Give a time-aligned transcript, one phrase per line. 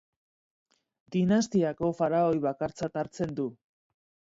[1.17, 3.49] Dinastiako faraoi bakartzat hartzen du.